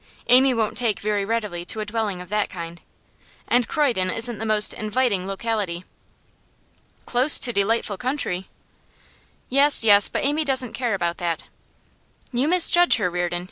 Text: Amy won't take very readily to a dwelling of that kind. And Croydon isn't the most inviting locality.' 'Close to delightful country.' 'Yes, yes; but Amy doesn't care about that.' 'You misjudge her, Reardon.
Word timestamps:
Amy 0.29 0.51
won't 0.51 0.75
take 0.75 0.99
very 0.99 1.23
readily 1.23 1.63
to 1.63 1.79
a 1.79 1.85
dwelling 1.85 2.21
of 2.21 2.29
that 2.29 2.49
kind. 2.49 2.81
And 3.47 3.67
Croydon 3.67 4.09
isn't 4.09 4.39
the 4.39 4.47
most 4.47 4.73
inviting 4.73 5.27
locality.' 5.27 5.85
'Close 7.05 7.37
to 7.37 7.53
delightful 7.53 7.97
country.' 7.97 8.49
'Yes, 9.47 9.83
yes; 9.83 10.09
but 10.09 10.25
Amy 10.25 10.43
doesn't 10.43 10.73
care 10.73 10.95
about 10.95 11.19
that.' 11.19 11.49
'You 12.33 12.47
misjudge 12.47 12.95
her, 12.97 13.11
Reardon. 13.11 13.39